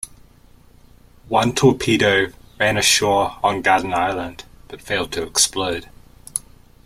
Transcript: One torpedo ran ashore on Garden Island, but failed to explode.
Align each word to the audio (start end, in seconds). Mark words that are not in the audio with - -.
One 1.27 1.53
torpedo 1.53 2.33
ran 2.59 2.75
ashore 2.77 3.37
on 3.43 3.61
Garden 3.61 3.93
Island, 3.93 4.45
but 4.67 4.81
failed 4.81 5.11
to 5.11 5.21
explode. 5.21 5.89